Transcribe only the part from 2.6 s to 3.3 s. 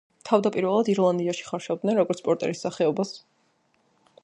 სახეობას.